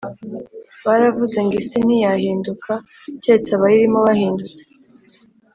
[0.85, 2.73] Baravuze ngo isi ntiyahinduka
[3.21, 4.63] keretse abayirimo bahindutse